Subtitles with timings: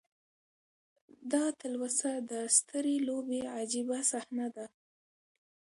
[1.31, 4.65] دا تلوسه د سترې لوبې عجیبه صحنه ده.